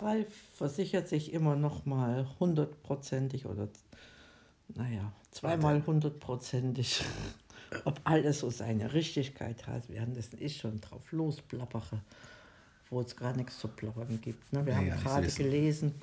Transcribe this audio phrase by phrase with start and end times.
[0.00, 3.68] Ralf versichert sich immer noch mal hundertprozentig oder
[4.68, 7.02] naja, zweimal hundertprozentig,
[7.84, 9.88] ob alles so seine Richtigkeit hat.
[9.88, 12.00] Währenddessen ich schon drauf losplappere,
[12.90, 14.52] wo es gar nichts zu plappern gibt.
[14.52, 14.66] Ne?
[14.66, 15.94] Wir Ja, haben ja, gerade gelesen,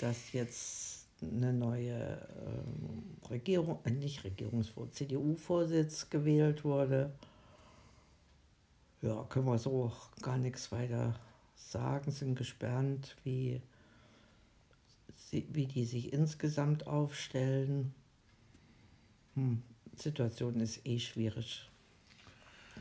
[0.00, 7.12] dass jetzt eine neue ähm, Regierung, äh, nicht Regierungsvorsitz, CDU-Vorsitz gewählt wurde.
[9.02, 11.14] Ja, können wir so auch gar nichts weiter
[11.58, 13.60] sagen, sind gespannt, wie,
[15.16, 17.94] sie, wie die sich insgesamt aufstellen.
[19.34, 19.62] Hm,
[19.96, 21.68] Situation ist eh schwierig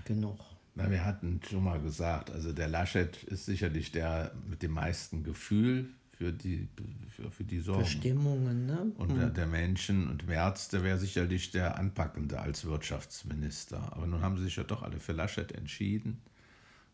[0.06, 0.40] genug.
[0.76, 5.24] Na, wir hatten schon mal gesagt, also der Laschet ist sicherlich der mit dem meisten
[5.24, 6.68] Gefühl für die,
[7.10, 8.92] für, für die Sorgen Bestimmungen, ne?
[8.98, 10.08] und der, der Menschen.
[10.08, 13.92] Und Merz, der wäre sicherlich der Anpackende als Wirtschaftsminister.
[13.92, 16.22] Aber nun haben sie sich ja doch alle für Laschet entschieden.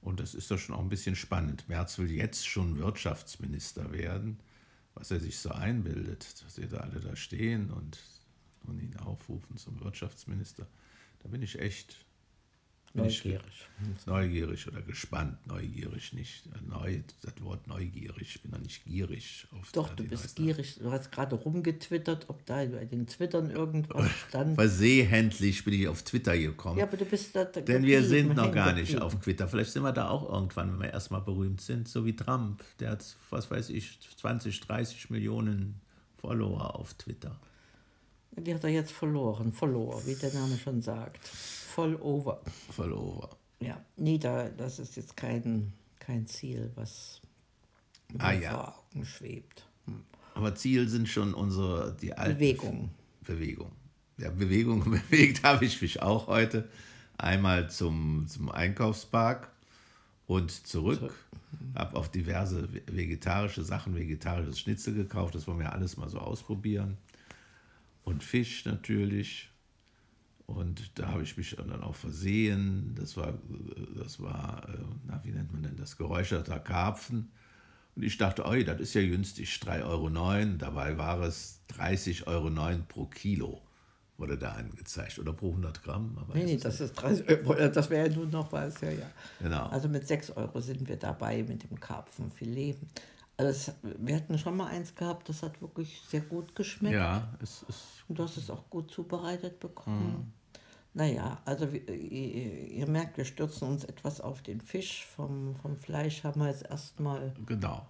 [0.04, 1.68] Und das ist doch schon auch ein bisschen spannend.
[1.70, 4.40] Merz will jetzt schon Wirtschaftsminister werden,
[4.96, 8.00] was er sich so einbildet, dass sie da alle da stehen und,
[8.68, 10.68] und ihn aufrufen zum Wirtschaftsminister.
[11.20, 12.06] Da bin ich echt
[12.94, 13.68] bin ich Neugierig.
[14.06, 15.38] neugierig oder gespannt.
[15.48, 16.44] Neugierig nicht.
[16.70, 18.36] Neu, das Wort neugierig.
[18.36, 19.48] Ich bin doch nicht gierig.
[19.52, 20.76] Auf Doch, du bist neuesten- gierig.
[20.80, 24.54] Du hast gerade rumgetwittert, ob da bei den Twittern irgendwas stand.
[24.56, 26.78] Versehentlich bin ich auf Twitter gekommen.
[26.78, 29.48] Ja, aber du bist da Denn wir sind noch gar nicht auf Twitter.
[29.48, 32.64] Vielleicht sind wir da auch irgendwann, wenn wir erstmal berühmt sind, so wie Trump.
[32.80, 35.82] Der hat, was weiß ich, 20, 30 Millionen
[36.18, 37.40] Follower auf Twitter.
[38.36, 39.52] Die hat er jetzt verloren.
[39.52, 41.20] Verloren, wie der Name schon sagt.
[41.74, 42.40] Voll over.
[42.70, 43.30] Follower.
[43.60, 47.20] Ja, nee, da, das ist jetzt kein, kein Ziel, was
[48.12, 48.52] mir Ah, ja.
[48.52, 49.66] vor Augen schwebt.
[50.36, 52.36] Aber Ziel sind schon unsere, die alten.
[52.36, 52.90] Bewegung.
[53.22, 53.72] Bewegung.
[54.18, 56.70] Ja, Bewegung bewegt habe ich mich auch heute.
[57.18, 59.52] Einmal zum, zum Einkaufspark
[60.28, 61.14] und zurück.
[61.76, 65.34] Habe auch diverse vegetarische Sachen, vegetarisches Schnitzel gekauft.
[65.34, 66.98] Das wollen wir alles mal so ausprobieren.
[68.04, 69.50] Und Fisch natürlich.
[70.46, 72.96] Und da habe ich mich dann auch versehen.
[72.96, 73.34] Das war,
[73.96, 75.98] das war äh, na, wie nennt man denn das?
[75.98, 77.32] Geräucherter Karpfen.
[77.96, 80.58] Und ich dachte, oi, das ist ja günstig, 3,09 Euro.
[80.58, 82.50] Dabei war es 30,09 Euro
[82.88, 83.62] pro Kilo,
[84.18, 85.20] wurde da angezeigt.
[85.20, 86.18] Oder pro 100 Gramm.
[86.20, 87.54] Aber Nee, nee, das ist 30 Euro.
[87.70, 89.10] Das wäre ja nur noch was, ja, ja.
[89.40, 89.68] Genau.
[89.68, 92.78] Also mit 6 Euro sind wir dabei mit dem Karpfenfilet.
[93.38, 96.96] Also es, wir hatten schon mal eins gehabt, das hat wirklich sehr gut geschmeckt.
[96.96, 100.34] ja, es ist Und du hast es auch gut zubereitet bekommen.
[100.96, 105.06] Naja, also ihr, ihr merkt, wir stürzen uns etwas auf den Fisch.
[105.06, 107.88] Vom, vom Fleisch haben wir jetzt erstmal genau.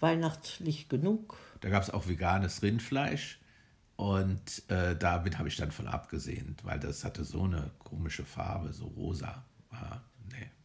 [0.00, 1.38] weihnachtlich genug.
[1.60, 3.40] Da gab es auch veganes Rindfleisch.
[3.96, 8.72] Und äh, damit habe ich dann von abgesehen, weil das hatte so eine komische Farbe,
[8.72, 9.44] so rosa.
[9.70, 10.02] War,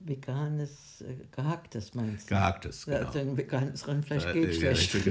[0.08, 2.36] Veganes, äh, gehacktes meinst du?
[2.36, 2.98] gehacktes, genau.
[3.06, 5.06] also ein veganes Rindfleisch Äh, geht ja, schlecht.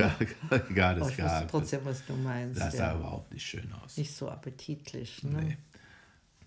[0.51, 1.51] veganes ich gehacktes.
[1.51, 2.61] trotzdem, was du meinst.
[2.61, 2.99] Das sah ja.
[2.99, 3.97] überhaupt nicht schön aus.
[3.97, 5.23] Nicht so appetitlich.
[5.25, 5.41] Ne?
[5.43, 5.59] Nee.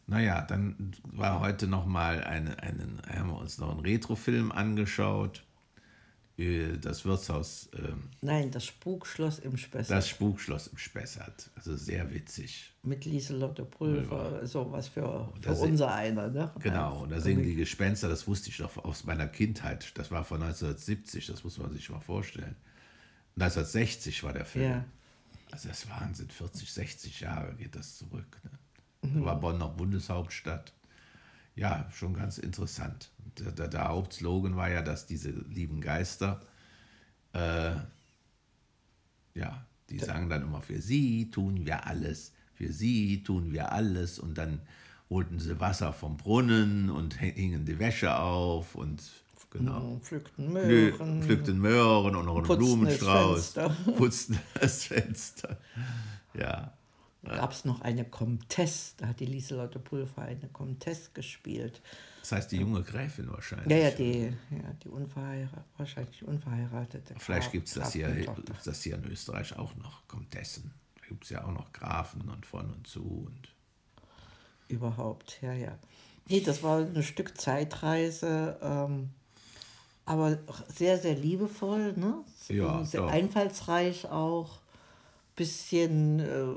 [0.07, 5.43] Naja, dann war heute noch mal eine, einen, haben wir uns noch einen Retrofilm angeschaut.
[6.39, 9.97] Äh, Das Wirtshaus, ähm, Nein, das Spukschloss im Spessart.
[9.97, 11.49] das Spukschloss im Spessart.
[11.55, 12.71] Also sehr witzig.
[12.83, 16.29] Mit Lieselotte Pulver, sowas für, für se- unser einer.
[16.29, 16.51] Ne?
[16.59, 19.91] Genau, und da singen die Gespenster, das wusste ich noch aus meiner Kindheit.
[19.97, 22.55] Das war von 1970, das muss man sich mal vorstellen.
[23.35, 24.65] 1960 war der Film.
[24.71, 24.85] Ja.
[25.51, 28.39] Also das ist Wahnsinn, 40, 60 Jahre geht das zurück.
[28.43, 28.51] Ne?
[29.01, 30.73] Da war Bonn noch Bundeshauptstadt.
[31.55, 33.11] Ja, schon ganz interessant.
[33.39, 36.41] Der, der, der Hauptslogan war ja, dass diese lieben Geister,
[37.33, 37.75] äh,
[39.33, 44.19] ja, die sagen dann immer, für sie tun wir alles, für sie tun wir alles.
[44.19, 44.61] Und dann
[45.09, 49.01] holten sie Wasser vom Brunnen und hingen die Wäsche auf und
[49.49, 49.99] genau.
[50.03, 51.23] Pflückten Nö, Möhren.
[51.23, 53.49] pflückten Möhren und noch einen Putzten das Blumenstrauß.
[53.53, 53.91] Fenster.
[53.97, 55.57] Putzten das Fenster.
[56.33, 56.73] Ja.
[57.23, 61.81] Gab es noch eine Comtesse, da hat die Lieselotte Pulver eine Comtesse gespielt.
[62.21, 63.69] Das heißt, die junge Gräfin wahrscheinlich.
[63.69, 67.15] Ja, ja, die, ja, die unverheiratete, wahrscheinlich unverheiratete.
[67.17, 70.71] Vielleicht gibt es das, hier- das hier in Österreich auch noch, Komtessen.
[71.01, 73.25] Da gibt es ja auch noch Grafen und von und zu.
[73.27, 73.49] Und
[74.67, 75.77] Überhaupt, ja, ja.
[76.27, 79.09] Nee, das war ein Stück Zeitreise, ähm,
[80.05, 80.37] aber
[80.67, 82.23] sehr, sehr liebevoll, ne?
[82.49, 83.11] Ja, sehr doch.
[83.11, 84.59] einfallsreich auch.
[85.35, 86.53] Bisschen äh,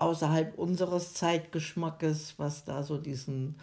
[0.00, 3.56] außerhalb unseres Zeitgeschmackes, was da so diesen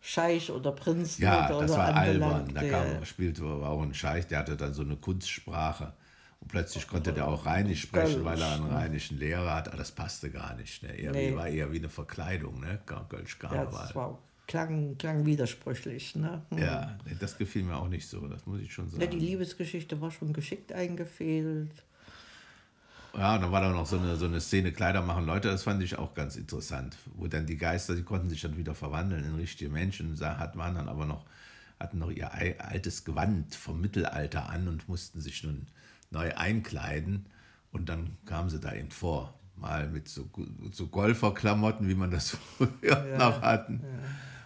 [0.00, 2.32] Scheich oder Prinzen ja, oder, das war albern.
[2.32, 5.92] anbelangt, Da der- kam, spielte war auch ein Scheich, der hatte dann so eine Kunstsprache.
[6.40, 9.68] Und plötzlich konnte der auch Rheinisch sprechen, weil er einen rheinischen Lehrer hat.
[9.68, 10.84] Aber das passte gar nicht.
[10.84, 10.94] Ne?
[10.96, 11.34] Eher Nee.
[11.34, 12.78] war eher wie eine Verkleidung, ne?
[12.86, 13.72] Kölsch ja, Karneval.
[13.82, 16.14] das war klang, klang widersprüchlich.
[16.14, 16.42] Ne?
[16.50, 16.58] Hm.
[16.58, 19.02] Ja, das gefiel mir auch nicht so, das muss ich schon sagen.
[19.02, 21.72] Ja, die Liebesgeschichte war schon geschickt eingefehlt.
[23.16, 25.62] Ja, und dann war da noch so eine, so eine Szene, Kleider machen Leute, das
[25.62, 26.96] fand ich auch ganz interessant.
[27.14, 30.74] Wo dann die Geister, die konnten sich dann wieder verwandeln in richtige Menschen, hat, waren
[30.74, 31.24] dann aber noch,
[31.80, 35.66] hatten noch ihr altes Gewand vom Mittelalter an und mussten sich nun
[36.10, 37.26] neu einkleiden.
[37.72, 39.34] Und dann kamen sie da eben vor.
[39.56, 40.28] Mal mit so,
[40.70, 43.82] so Golferklamotten, wie man das früher noch hatten.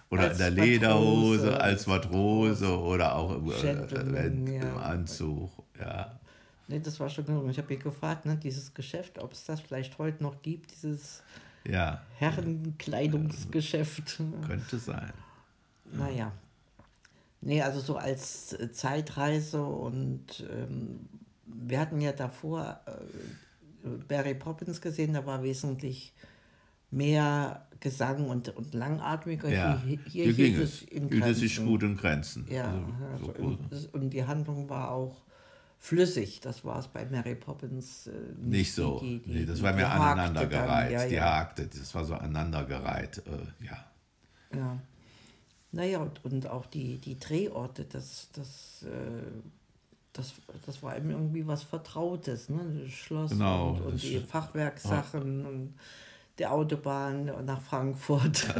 [0.09, 1.61] Oder Als in der Lederhose, Matrose.
[1.61, 4.77] als Matrose oder auch im, äh, Gentleman, im ja.
[4.77, 5.51] Anzug.
[5.79, 6.19] Ja.
[6.69, 7.49] Nee, das war schon genug.
[7.51, 11.23] Ich habe ihr gefragt, ne, dieses Geschäft, ob es das vielleicht heute noch gibt, dieses
[11.69, 14.21] ja, Herrenkleidungsgeschäft.
[14.47, 15.13] könnte sein.
[15.93, 16.33] Naja.
[17.41, 21.09] Nee, also so als äh, Zeitreise und ähm,
[21.47, 26.13] wir hatten ja davor äh, Barry Poppins gesehen, da war wesentlich
[26.91, 29.49] mehr Gesang und, und langatmiger.
[29.49, 30.83] Ja, hier, hier, hier ging es.
[30.83, 31.67] in Grenzen.
[31.67, 32.47] gut in Grenzen.
[32.49, 32.73] Ja,
[33.13, 35.23] Also, also, so und, und die Handlung war auch
[35.83, 36.41] flüssig.
[36.41, 39.01] Das war es bei Mary Poppins äh, nicht so.
[39.01, 40.93] Die, die, nee, das die- war mehr hakte aneinandergereiht.
[40.93, 41.25] ja, Die ja.
[41.39, 43.19] hakte, das war so aneinandergereiht.
[43.27, 43.85] Äh, ja.
[44.57, 44.79] Ja.
[45.73, 49.23] Naja, und, und auch die, die Drehorte, das, das, äh,
[50.13, 50.35] das,
[50.67, 52.61] das war eben irgendwie was Vertrautes, ne?
[52.85, 55.75] Das Schloss Genau, und, und die Sch- Fachwerksachen und
[56.39, 58.47] die Autobahn nach Frankfurt.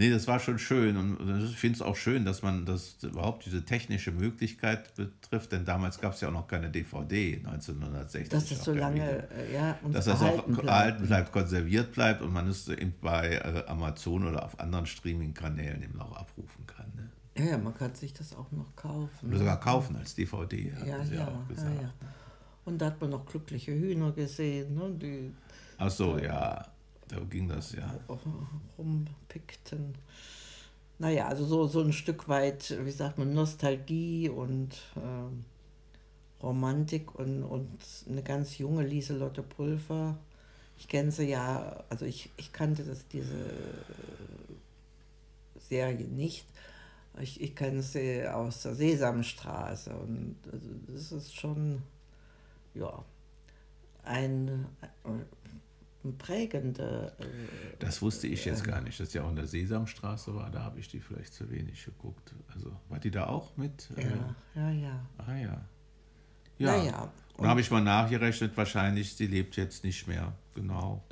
[0.00, 0.96] Nee, das war schon schön.
[0.96, 5.66] Und ich finde es auch schön, dass man das überhaupt diese technische Möglichkeit betrifft, denn
[5.66, 8.30] damals gab es ja auch noch keine DVD 1960.
[8.30, 9.44] Dass das so lange Video.
[9.44, 10.68] äh, ja, dass das auch erhalten bleibt.
[10.68, 15.82] erhalten bleibt, konserviert bleibt und man es eben bei äh, Amazon oder auf anderen Streaming-Kanälen
[15.82, 16.90] eben auch abrufen kann.
[16.96, 17.10] Ne?
[17.36, 19.28] Ja, ja, man kann sich das auch noch kaufen.
[19.28, 21.92] Oder sogar kaufen als DVD, ja, ja, ja, ja.
[22.64, 24.90] Und da hat man noch glückliche Hühner gesehen, ne?
[24.92, 25.34] die
[25.82, 26.62] Ach so, ja,
[27.08, 27.98] da ging das ja.
[28.76, 29.94] rumpickten.
[30.98, 35.46] Naja, also so, so ein Stück weit, wie sagt man, Nostalgie und ähm,
[36.42, 40.18] Romantik und, und eine ganz junge Lieselotte Pulver.
[40.76, 44.54] Ich kenne sie ja, also ich, ich kannte das, diese äh,
[45.58, 46.44] Serie nicht.
[47.22, 51.80] Ich, ich kenne sie aus der Sesamstraße und also das ist schon,
[52.74, 53.02] ja,
[54.04, 54.66] ein,
[55.04, 55.24] ein
[56.18, 57.12] prägende.
[57.18, 57.24] Äh,
[57.78, 60.50] Das wusste ich jetzt gar nicht, dass ja auch in der Sesamstraße war.
[60.50, 62.34] Da habe ich die vielleicht zu wenig geguckt.
[62.54, 63.88] Also war die da auch mit?
[63.96, 65.06] Äh, ja, ja, ja.
[65.18, 65.60] Ah ja.
[66.58, 66.76] Ja.
[66.76, 70.34] Naja, Und habe ich mal nachgerechnet, wahrscheinlich, sie lebt jetzt nicht mehr.
[70.54, 71.02] Genau.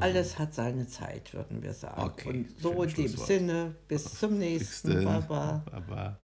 [0.00, 2.00] Alles hat seine Zeit, würden wir sagen.
[2.00, 3.08] Okay, Und so in dem.
[3.08, 5.04] Sinne, bis zum nächsten.
[5.04, 5.62] Baba.